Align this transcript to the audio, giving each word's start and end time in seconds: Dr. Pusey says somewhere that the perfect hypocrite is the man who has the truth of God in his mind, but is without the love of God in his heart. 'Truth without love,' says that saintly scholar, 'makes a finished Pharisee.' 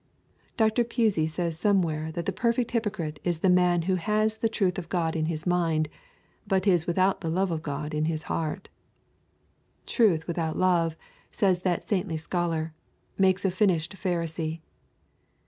Dr. 0.57 0.83
Pusey 0.83 1.27
says 1.29 1.59
somewhere 1.59 2.11
that 2.13 2.25
the 2.25 2.31
perfect 2.31 2.71
hypocrite 2.71 3.19
is 3.23 3.37
the 3.45 3.51
man 3.51 3.83
who 3.83 3.97
has 4.01 4.37
the 4.39 4.49
truth 4.49 4.79
of 4.79 4.89
God 4.89 5.15
in 5.15 5.25
his 5.25 5.45
mind, 5.45 5.87
but 6.47 6.65
is 6.65 6.87
without 6.87 7.21
the 7.21 7.29
love 7.29 7.51
of 7.51 7.61
God 7.61 7.93
in 7.93 8.05
his 8.05 8.23
heart. 8.23 8.67
'Truth 9.85 10.25
without 10.25 10.57
love,' 10.57 10.95
says 11.31 11.59
that 11.59 11.87
saintly 11.87 12.17
scholar, 12.17 12.73
'makes 13.19 13.45
a 13.45 13.51
finished 13.51 13.93
Pharisee.' 13.95 14.61